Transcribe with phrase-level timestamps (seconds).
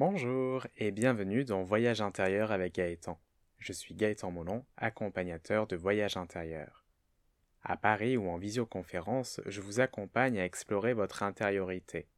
[0.00, 3.20] Bonjour et bienvenue dans Voyage intérieur avec Gaëtan.
[3.58, 6.86] Je suis Gaëtan Molon, accompagnateur de Voyage intérieur.
[7.62, 12.08] À Paris ou en visioconférence, je vous accompagne à explorer votre intériorité,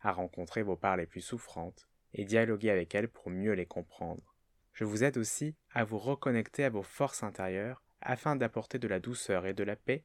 [0.00, 4.34] à rencontrer vos parts les plus souffrantes et dialoguer avec elles pour mieux les comprendre.
[4.72, 8.98] Je vous aide aussi à vous reconnecter à vos forces intérieures afin d'apporter de la
[8.98, 10.04] douceur et de la paix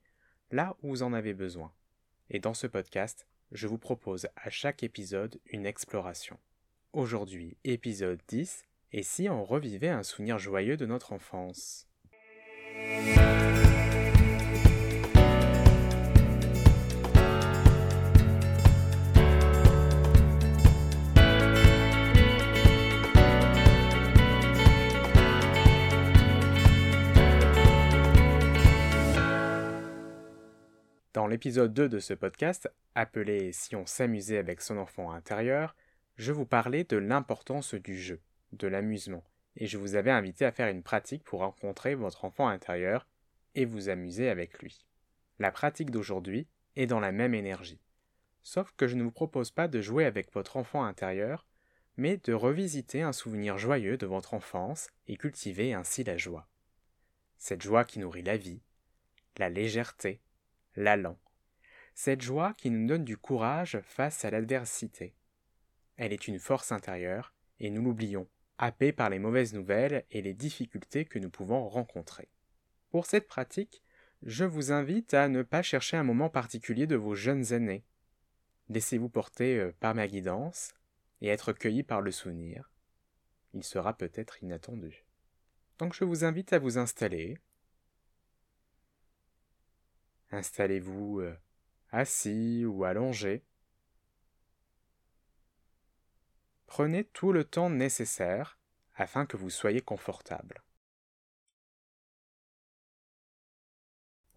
[0.52, 1.72] là où vous en avez besoin.
[2.30, 6.38] Et dans ce podcast, je vous propose à chaque épisode une exploration.
[6.94, 11.88] Aujourd'hui, épisode 10, et si on revivait un souvenir joyeux de notre enfance?
[31.14, 35.74] Dans l'épisode 2 de ce podcast, appelé Si on s'amusait avec son enfant intérieur,
[36.18, 38.22] je vous parlais de l'importance du jeu,
[38.54, 39.24] de l'amusement,
[39.56, 43.08] et je vous avais invité à faire une pratique pour rencontrer votre enfant intérieur
[43.56, 44.86] et vous amuser avec lui.
[45.40, 47.82] La pratique d'aujourd'hui est dans la même énergie.
[48.44, 51.48] Sauf que je ne vous propose pas de jouer avec votre enfant intérieur,
[51.98, 56.48] mais de revisiter un souvenir joyeux de votre enfance et cultiver ainsi la joie.
[57.38, 58.62] Cette joie qui nourrit la vie,
[59.38, 60.22] la légèreté,
[60.76, 61.18] l'allant.
[61.94, 65.14] Cette joie qui nous donne du courage face à l'adversité.
[66.02, 70.34] Elle est une force intérieure, et nous l'oublions, happés par les mauvaises nouvelles et les
[70.34, 72.28] difficultés que nous pouvons rencontrer.
[72.90, 73.84] Pour cette pratique,
[74.24, 77.86] je vous invite à ne pas chercher un moment particulier de vos jeunes aînés.
[78.70, 80.74] Laissez-vous porter euh, par ma guidance
[81.22, 82.72] et être cueilli par le souvenir.
[83.54, 85.06] Il sera peut-être inattendu.
[85.78, 87.38] Donc je vous invite à vous installer,
[90.32, 91.38] Installez-vous euh,
[91.92, 93.44] assis ou allongé.
[96.72, 98.58] Prenez tout le temps nécessaire
[98.96, 100.64] afin que vous soyez confortable.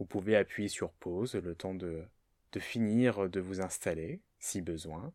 [0.01, 2.05] Vous pouvez appuyer sur pause le temps de,
[2.51, 5.15] de finir de vous installer si besoin.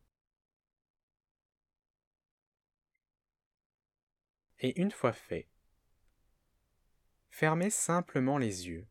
[4.61, 5.49] Et une fois fait,
[7.31, 8.87] fermez simplement les yeux.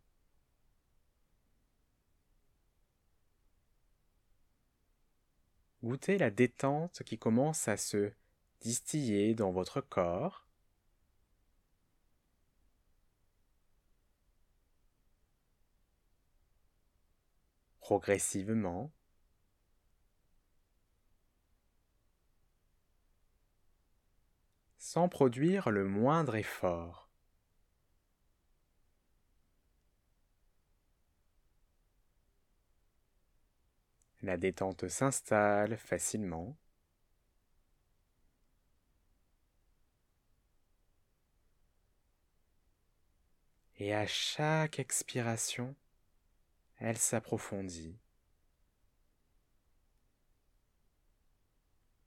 [5.82, 8.12] Goûtez la détente qui commence à se
[8.60, 10.46] distiller dans votre corps?
[17.80, 18.92] Progressivement,
[24.78, 27.07] sans produire le moindre effort.
[34.28, 36.54] La détente s'installe facilement.
[43.78, 45.74] Et à chaque expiration,
[46.76, 47.96] elle s'approfondit.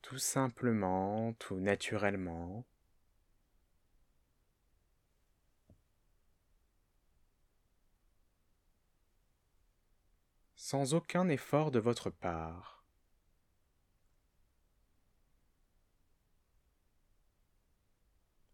[0.03, 2.63] Tout simplement, tout naturellement.
[10.71, 12.85] Sans aucun effort de votre part.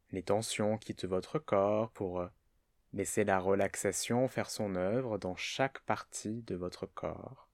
[0.10, 2.28] Les tensions quittent votre corps pour euh,
[2.92, 7.48] laisser la relaxation faire son œuvre dans chaque partie de votre corps.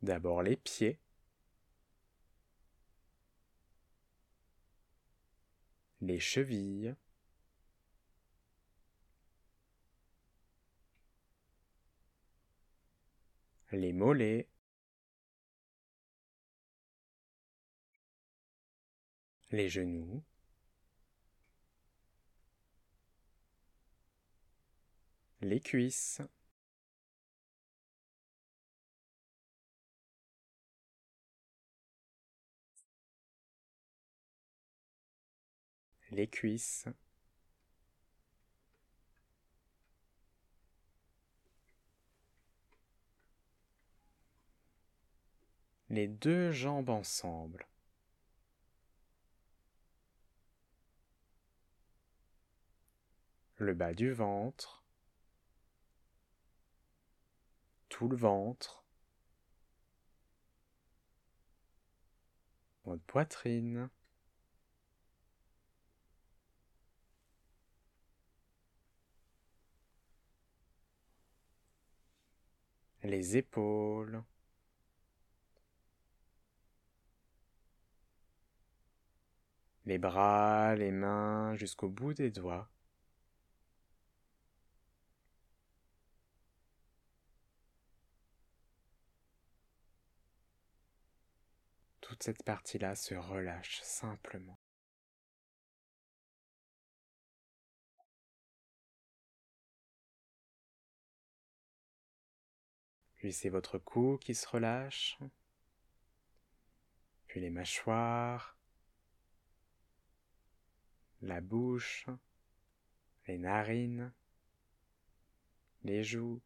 [0.00, 0.98] D'abord les pieds,
[6.00, 6.94] les chevilles,
[13.74, 14.48] les mollets,
[19.50, 20.22] les genoux,
[25.42, 26.22] les cuisses,
[36.10, 36.88] les cuisses,
[45.94, 47.66] les deux jambes ensemble.
[53.58, 54.84] Le bas du ventre,
[57.88, 58.84] tout le ventre,
[62.84, 63.88] votre poitrine,
[73.04, 74.24] les épaules,
[79.86, 82.68] les bras, les mains jusqu'au bout des doigts.
[92.00, 94.58] Toute cette partie-là se relâche simplement.
[103.16, 105.18] Puis c'est votre cou qui se relâche,
[107.26, 108.54] puis les mâchoires,
[111.24, 112.06] la bouche,
[113.26, 114.12] les narines,
[115.82, 116.42] les joues,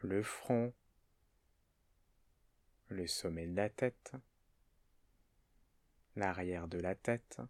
[0.00, 0.74] le front,
[2.88, 4.12] le sommet de la tête,
[6.16, 7.40] l'arrière de la tête,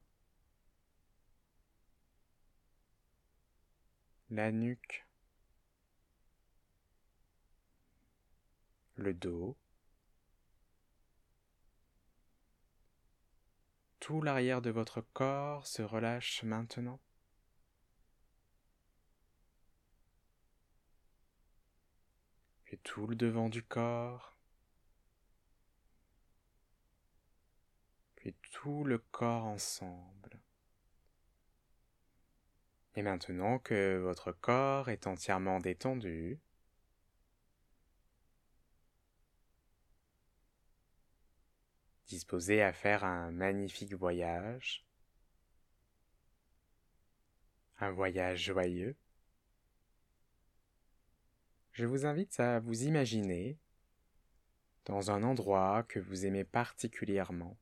[4.31, 5.05] la nuque,
[8.95, 9.57] le dos,
[14.03, 16.99] Tout l'arrière de votre corps se relâche maintenant.
[22.65, 24.37] Puis tout le devant du corps.
[28.17, 30.41] Puis tout le corps ensemble.
[32.97, 36.41] Et maintenant que votre corps est entièrement détendu,
[42.07, 44.85] disposé à faire un magnifique voyage,
[47.81, 48.97] un voyage joyeux,
[51.73, 53.59] je vous invite à vous imaginer
[54.85, 57.57] dans un endroit que vous aimez particulièrement.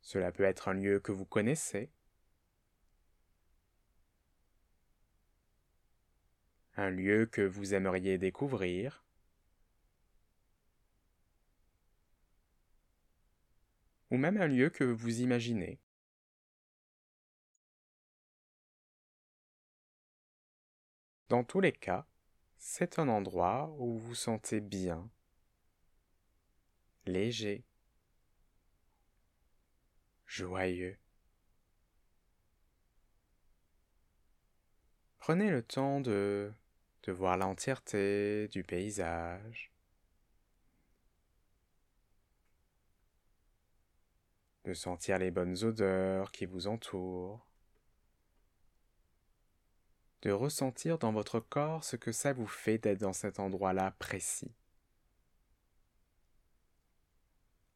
[0.00, 1.88] Cela peut être un lieu que vous connaissez,
[6.80, 9.04] un lieu que vous aimeriez découvrir,
[14.10, 15.78] ou même un lieu que vous imaginez.
[21.28, 22.06] Dans tous les cas,
[22.56, 25.10] c'est un endroit où vous vous sentez bien,
[27.04, 27.64] léger,
[30.26, 30.98] joyeux.
[35.18, 36.50] Prenez le temps de
[37.04, 39.72] de voir l'entièreté du paysage,
[44.64, 47.46] de sentir les bonnes odeurs qui vous entourent,
[50.22, 54.52] de ressentir dans votre corps ce que ça vous fait d'être dans cet endroit-là précis.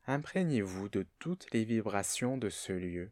[0.06, 3.10] Imprégnez-vous de toutes les vibrations de ce lieu.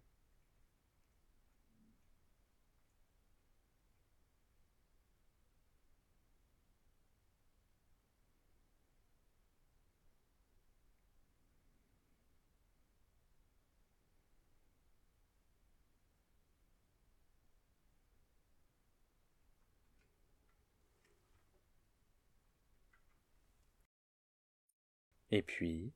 [25.33, 25.95] Et puis,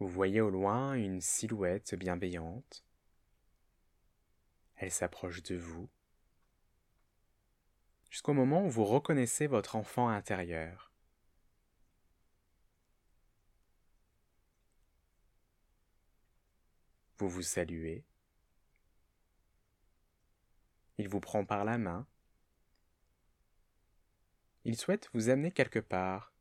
[0.00, 2.84] vous voyez au loin une silhouette bienveillante.
[4.74, 5.88] Elle s'approche de vous
[8.10, 10.92] jusqu'au moment où vous reconnaissez votre enfant intérieur.
[17.18, 18.04] Vous vous saluez.
[20.98, 22.04] Il vous prend par la main.
[24.64, 26.31] Il souhaite vous amener quelque part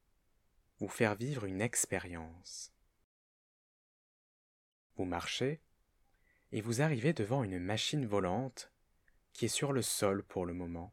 [0.81, 2.73] vous faire vivre une expérience.
[4.95, 5.61] Vous marchez
[6.51, 8.71] et vous arrivez devant une machine volante
[9.31, 10.91] qui est sur le sol pour le moment.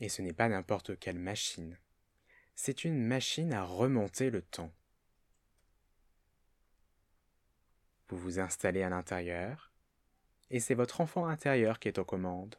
[0.00, 1.78] Et ce n'est pas n'importe quelle machine,
[2.54, 4.72] c'est une machine à remonter le temps.
[8.08, 9.70] Vous vous installez à l'intérieur,
[10.50, 12.56] et c'est votre enfant intérieur qui est aux commandes.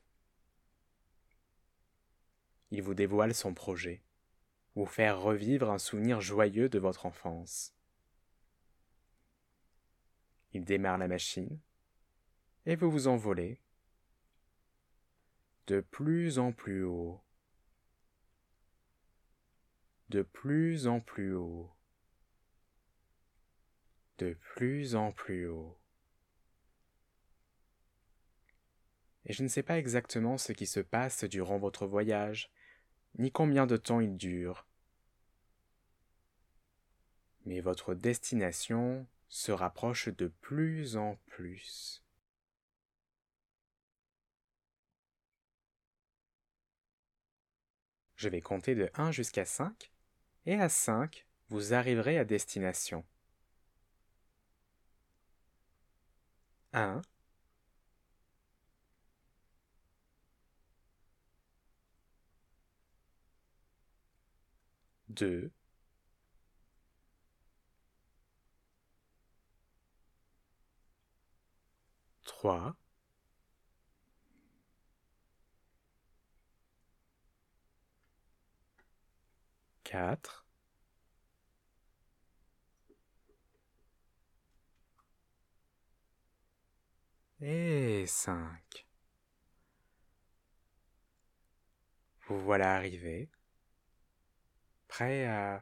[2.69, 4.03] Il vous dévoile son projet
[4.75, 7.73] vous faire revivre un souvenir joyeux de votre enfance.
[10.51, 11.59] Il démarre la machine,
[12.65, 13.61] et vous vous envolez
[15.67, 17.21] de plus en plus haut,
[20.09, 21.71] de plus en plus haut,
[24.17, 25.77] de plus en plus haut.
[29.25, 32.51] Et je ne sais pas exactement ce qui se passe durant votre voyage,
[33.17, 34.65] ni combien de temps il dure.
[37.45, 42.03] Mais votre destination se rapproche de plus en plus.
[48.15, 49.91] Je vais compter de 1 jusqu'à 5,
[50.45, 53.05] et à 5, vous arriverez à destination.
[56.73, 57.01] 1,
[65.15, 65.51] 2,
[72.25, 72.75] trois,
[79.83, 80.45] quatre,
[87.39, 88.85] et cinq.
[92.27, 93.29] Vous voilà arrivé,
[94.95, 95.61] prêt à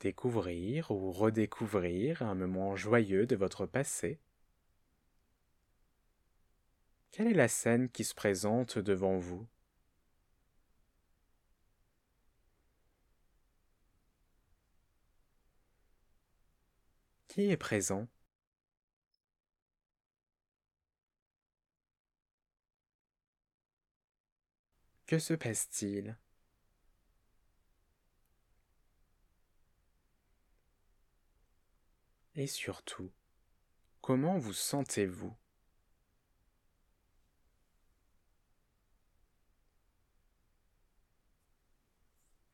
[0.00, 4.18] découvrir ou redécouvrir un moment joyeux de votre passé?
[7.12, 9.46] Quelle est la scène qui se présente devant vous?
[17.28, 18.08] Qui est présent?
[25.06, 26.16] Que se passe-t-il?
[32.38, 33.10] Et surtout,
[34.00, 35.36] comment vous sentez-vous?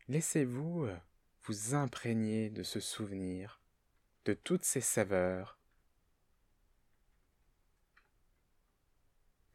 [0.09, 0.97] Laissez-vous euh,
[1.43, 3.61] vous imprégner de ce souvenir,
[4.25, 5.59] de toutes ces saveurs.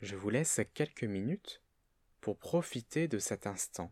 [0.02, 1.64] Je vous laisse quelques minutes
[2.22, 3.92] pour profiter de cet instant.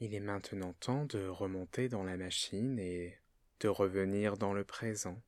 [0.00, 3.18] Il est maintenant temps de remonter dans la machine et
[3.60, 5.20] de revenir dans le présent.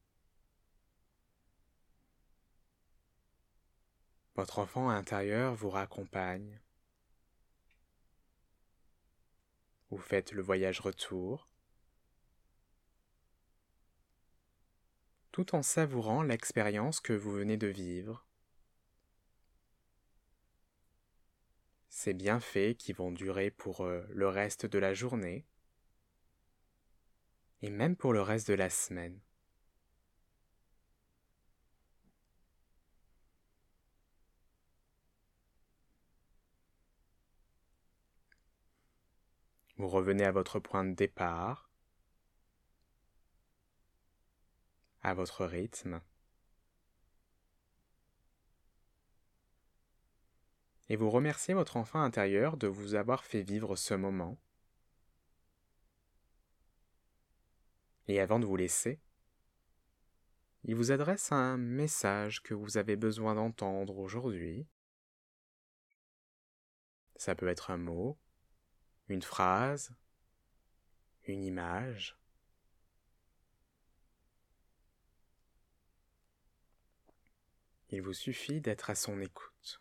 [4.36, 6.60] Votre enfant intérieur vous raccompagne.
[9.90, 11.48] Vous faites le voyage retour,
[15.32, 18.24] tout en savourant l'expérience que vous venez de vivre.
[22.00, 25.44] Ces bienfaits qui vont durer pour euh, le reste de la journée
[27.60, 29.20] et même pour le reste de la semaine.
[39.76, 41.70] Vous revenez à votre point de départ,
[45.02, 46.00] à votre rythme.
[50.90, 54.42] Et vous remerciez votre enfant intérieur de vous avoir fait vivre ce moment.
[58.08, 59.00] Et avant de vous laisser,
[60.64, 64.66] il vous adresse un message que vous avez besoin d'entendre aujourd'hui.
[67.14, 68.18] Ça peut être un mot,
[69.06, 69.94] une phrase,
[71.22, 72.18] une image.
[77.90, 79.79] Il vous suffit d'être à son écoute.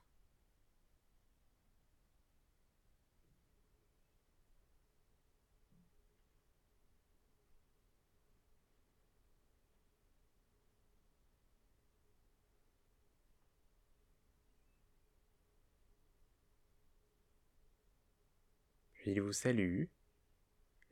[19.09, 19.85] Il vous salue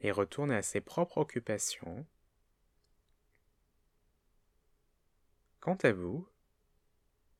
[0.01, 2.05] et retourne à ses propres occupations.
[5.59, 6.27] Quant à vous,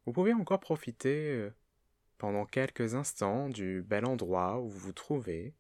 [0.06, 1.54] vous pouvez encore profiter euh,
[2.18, 5.56] pendant quelques instants du bel endroit où vous vous trouvez.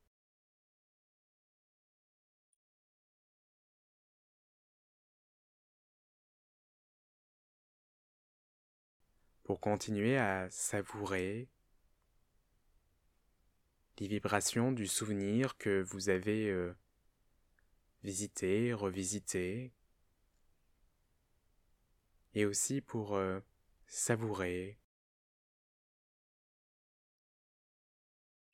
[9.43, 11.47] pour continuer à savourer
[13.99, 16.73] les vibrations du souvenir que vous avez euh,
[18.03, 19.73] visité, revisité,
[22.35, 23.39] et aussi pour euh,
[23.87, 24.77] savourer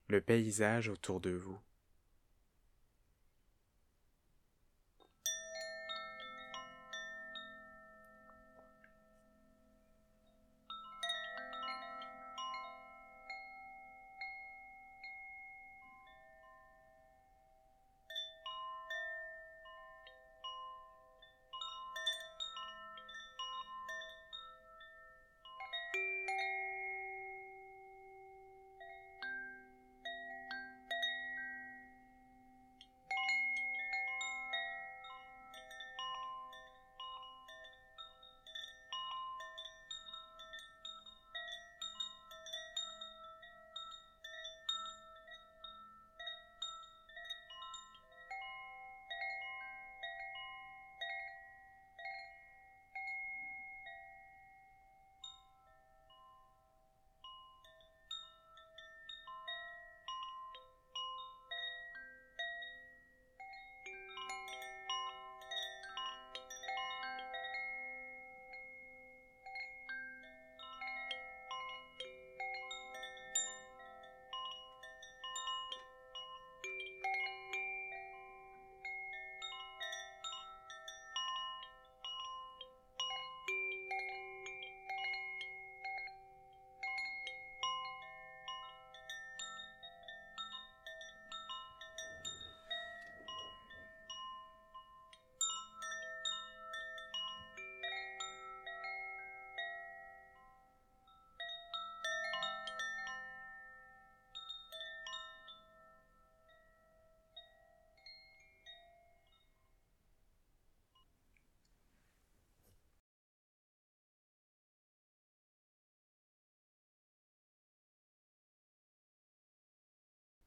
[0.08, 1.60] le paysage autour de vous.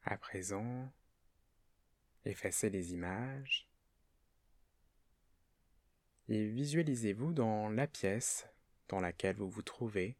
[0.08, 0.88] À présent,
[2.24, 3.68] effacez les images
[6.28, 8.46] et visualisez-vous dans la pièce
[8.88, 10.16] dans laquelle vous vous trouvez.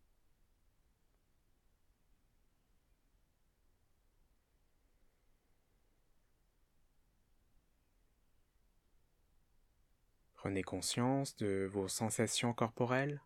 [10.35, 13.20] Prenez conscience de vos sensations corporelles,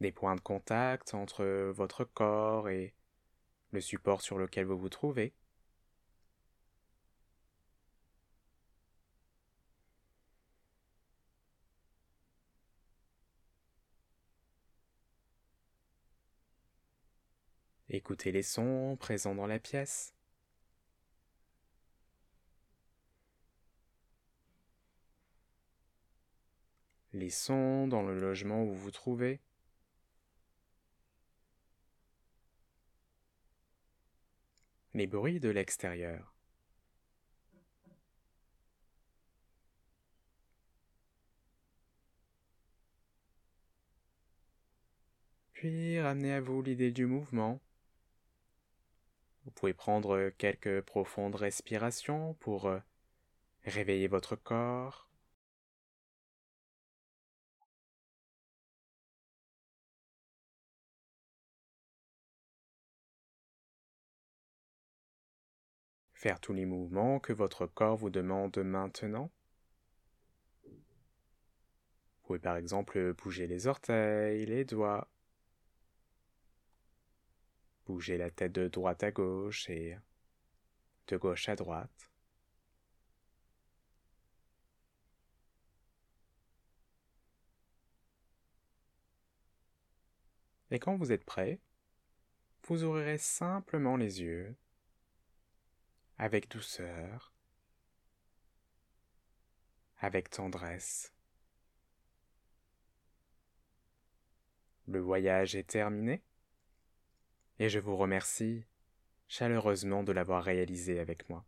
[0.00, 2.95] des points de contact entre votre corps et
[3.76, 5.34] le support sur lequel vous vous trouvez.
[17.90, 20.14] Écoutez les sons présents dans la pièce.
[27.12, 29.40] Les sons dans le logement où vous vous trouvez.
[34.96, 36.34] Les bruits de l'extérieur.
[45.52, 47.60] Puis ramenez à vous l'idée du mouvement.
[49.44, 52.78] Vous pouvez prendre quelques profondes respirations pour euh,
[53.64, 55.05] réveiller votre corps.
[66.26, 69.30] Faire tous les mouvements que votre corps vous demande maintenant?
[70.64, 75.08] Vous pouvez par exemple bouger les orteils, les doigts,
[77.86, 79.96] bouger la tête de droite à gauche et
[81.06, 82.10] de gauche à droite.
[90.72, 91.60] Et quand vous êtes prêt,
[92.64, 94.56] vous ouvrirez simplement les yeux
[96.18, 97.32] avec douceur,
[99.98, 101.12] avec tendresse.
[104.86, 106.22] Le voyage est terminé
[107.58, 108.64] et je vous remercie
[109.28, 111.44] chaleureusement de l'avoir réalisé avec moi.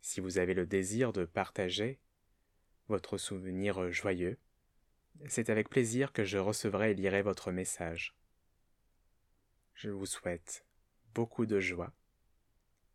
[0.00, 2.00] Si vous avez le désir de partager
[2.88, 4.38] votre souvenir joyeux,
[5.28, 8.16] c'est avec plaisir que je recevrai et lirai votre message.
[9.74, 10.64] Je vous souhaite
[11.14, 11.92] beaucoup de joie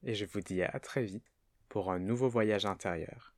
[0.03, 1.25] et je vous dis à très vite
[1.69, 3.33] pour un nouveau voyage intérieur.